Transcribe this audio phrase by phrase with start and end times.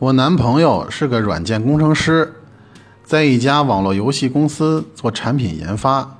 [0.00, 2.34] 我男朋友是个软件工程师，
[3.04, 6.18] 在一家网络游戏公司做产品研发，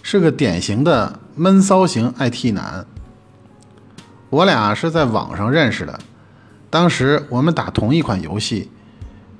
[0.00, 2.86] 是个典型的闷骚型 IT 男。
[4.30, 5.98] 我俩是在网上认识的，
[6.70, 8.70] 当时我们打同一款游戏，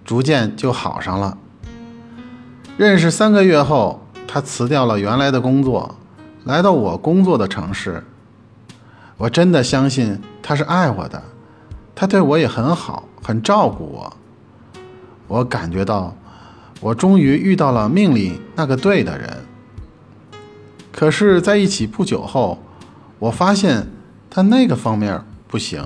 [0.04, 1.38] 逐渐就好上了。
[2.76, 5.94] 认识三个月后，他辞掉了原来的工作，
[6.42, 8.02] 来到我工作的城市。
[9.16, 11.22] 我真的相信他是爱我的，
[12.00, 14.16] 他对我也很好，很照顾我。
[15.28, 16.16] 我感觉到，
[16.80, 19.44] 我终于遇到了命里那个对的人。
[20.90, 22.58] 可是，在一起不久后，
[23.18, 23.86] 我发现。
[24.30, 25.84] 他那个方面不行，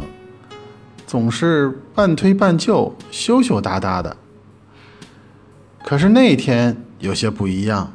[1.06, 4.16] 总是半推半就、羞羞答答的。
[5.83, 7.91] 可是那天有些不一样。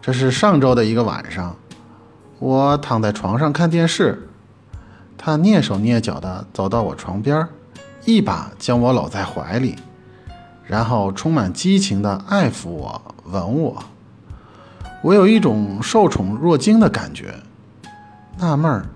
[0.00, 1.56] 这是上周的一个晚上，
[2.38, 4.27] 我躺在床上看电视，
[5.18, 7.46] 他蹑手蹑脚地走到我床边，
[8.04, 9.76] 一把将我搂在怀里，
[10.64, 13.84] 然后充满激情地爱抚我、吻我。
[15.02, 17.34] 我有一种受宠若惊的感觉，
[18.38, 18.86] 纳闷儿。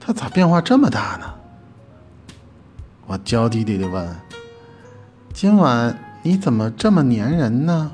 [0.00, 1.34] 他咋变化这么大呢？
[3.06, 4.16] 我娇滴滴的问
[5.32, 7.92] ：“今晚你怎么这么粘人呢？”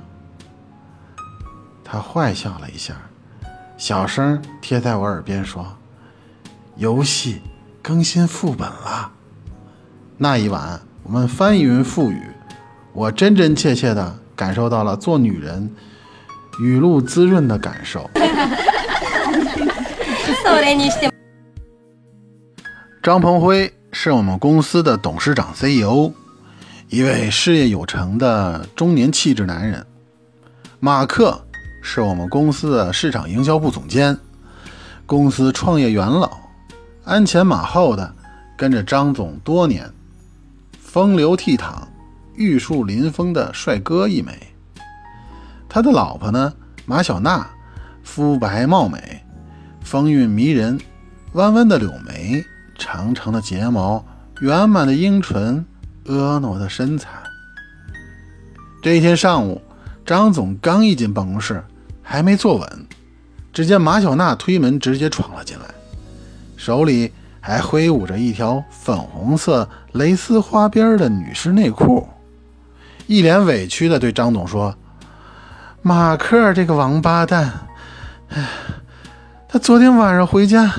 [1.82, 2.94] 他坏笑了一下，
[3.76, 5.76] 小声贴在我耳边说
[6.76, 7.42] ：“游戏
[7.86, 9.12] 更新副本了。”
[10.18, 12.20] 那一晚，我们翻云覆雨，
[12.92, 15.72] 我真真切切的感受到了做女人
[16.58, 18.10] 雨露滋润的感受。
[23.00, 26.10] 张鹏辉是我们公司的董事长 CEO，
[26.88, 29.86] 一位事业有成的中年气质男人。
[30.80, 31.46] 马克
[31.80, 34.18] 是我们公司的市场营销部总监，
[35.06, 36.36] 公司创业元老，
[37.06, 38.12] 鞍前马后的
[38.56, 39.88] 跟着张总多年，
[40.76, 41.76] 风流倜傥、
[42.34, 44.36] 玉树临风的帅哥一枚。
[45.68, 46.52] 他的老婆呢，
[46.84, 47.48] 马小娜，
[48.02, 49.24] 肤白貌美，
[49.84, 50.80] 风韵迷人，
[51.34, 52.44] 弯弯的柳眉。
[52.76, 54.04] 长长的睫毛，
[54.40, 55.64] 圆满的樱唇，
[56.06, 57.08] 婀娜的身材。
[58.82, 59.62] 这一天上午，
[60.04, 61.64] 张总刚一进办公室，
[62.02, 62.86] 还没坐稳，
[63.52, 65.64] 只见马小娜推门直接闯了进来，
[66.56, 72.08] 手里还挥舞着一条粉红色蕾丝花边的女士内裤，
[73.06, 74.74] 一脸委屈地对张总说
[75.82, 77.52] ：“马克这个王八蛋，
[78.30, 78.48] 哎，
[79.48, 80.72] 他昨天晚上回家。”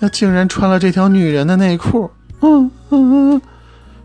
[0.00, 2.08] 他竟然穿了这条女人的内裤，
[2.40, 3.42] 嗯嗯嗯，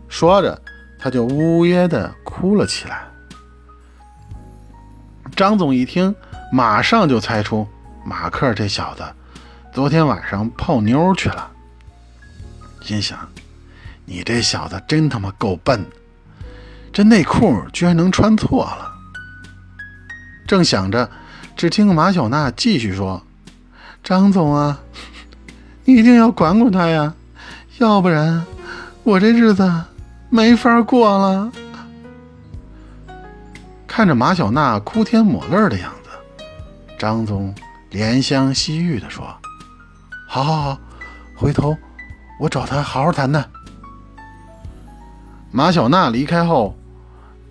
[0.08, 0.60] 说着，
[0.98, 3.04] 他就呜咽的哭了起来。
[5.36, 6.12] 张总一听，
[6.50, 7.64] 马上就猜出
[8.04, 9.04] 马克这小子
[9.74, 11.50] 昨天晚上泡妞去了，
[12.80, 13.18] 心想：
[14.04, 15.84] 你这小子真他妈够笨，
[16.92, 18.92] 这内裤居然能穿错了。
[20.46, 21.10] 正想着，
[21.56, 23.20] 只听马小娜继续说
[24.04, 24.80] ：“张总啊。”
[25.84, 27.12] 你一定要管管他呀，
[27.78, 28.46] 要不然
[29.02, 29.68] 我这日子
[30.30, 31.52] 没法过了。
[33.88, 36.44] 看着马小娜哭天抹泪的样子，
[36.96, 37.52] 张总
[37.90, 39.36] 怜香惜玉地说
[40.34, 40.78] ：“好好好，
[41.36, 41.76] 回头
[42.40, 43.48] 我找他好好谈谈。”
[45.52, 46.74] 马小娜离开后，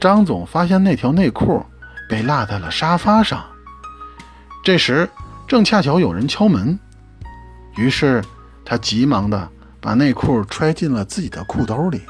[0.02, 1.66] 张总发现那条内裤
[2.10, 3.42] 被落在了沙发上。
[4.66, 5.10] 这时
[5.48, 6.78] 正恰巧有人敲门。
[7.78, 8.22] 于是，
[8.66, 12.02] 他急忙的把内裤揣进了自己的裤兜里。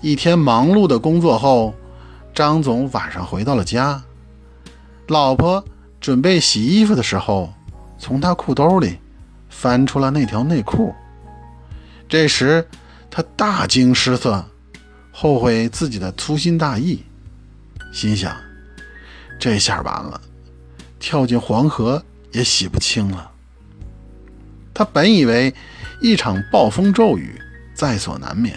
[0.00, 1.74] 一天忙碌的工作后，
[2.32, 4.00] 张总晚上回到了家，
[5.08, 5.64] 老婆
[6.00, 7.52] 准备洗衣服的时候，
[7.98, 8.96] 从他裤兜里
[9.60, 10.94] 翻出了那条内裤。
[12.08, 12.64] 这时，
[13.10, 14.44] 他大惊失色，
[15.10, 17.02] 后悔自己的粗心大意，
[17.92, 18.36] 心想：
[19.36, 20.20] 这下完了，
[21.00, 23.32] 跳进黄河也洗不清了。
[24.72, 25.52] 他本以为
[26.00, 27.36] 一场暴风骤雨
[27.74, 28.56] 在所难免，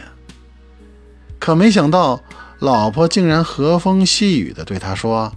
[1.40, 2.22] 可没想到
[2.60, 5.34] 老婆竟然和风细雨地对他说：“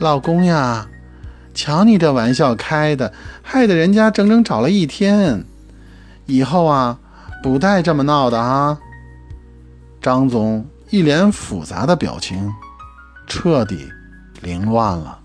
[0.00, 0.88] 老公呀，
[1.60, 3.12] 瞧你这玩笑开的，
[3.42, 5.44] 害得人家整整找了一天。
[6.24, 6.98] 以后啊，
[7.42, 8.78] 不带这么闹的啊！”
[10.00, 12.50] 张总一脸复杂的表情，
[13.26, 13.86] 彻底
[14.40, 15.18] 凌乱了。